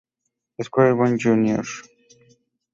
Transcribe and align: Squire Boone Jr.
Squire 0.63 0.95
Boone 0.95 1.15
Jr. 1.19 1.61